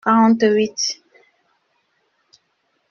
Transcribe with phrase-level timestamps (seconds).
[0.03, 0.79] Quarante-huit.